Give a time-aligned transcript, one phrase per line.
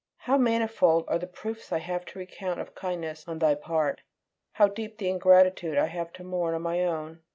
[0.17, 4.01] How manifold are the proofs I have to recount of kindness on thy part!
[4.53, 7.21] how deep the ingratitude I have to mourn on my own!